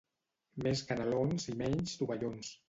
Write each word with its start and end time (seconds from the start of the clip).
Més 0.67 0.81
canelons 0.87 1.47
i 1.53 1.55
menys 1.61 1.95
tovallons. 2.01 2.53